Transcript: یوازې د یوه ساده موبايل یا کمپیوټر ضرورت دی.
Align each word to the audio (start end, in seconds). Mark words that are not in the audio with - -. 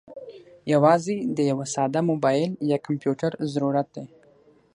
یوازې 0.73 1.17
د 1.35 1.37
یوه 1.51 1.65
ساده 1.73 2.01
موبايل 2.09 2.49
یا 2.71 2.77
کمپیوټر 2.85 3.31
ضرورت 3.53 3.87
دی. 3.95 4.05